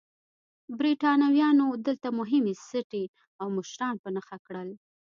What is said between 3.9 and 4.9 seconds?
په نښه کړل.